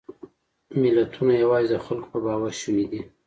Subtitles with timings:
[0.81, 3.01] ملتونه یواځې د خلکو په باور شوني دي.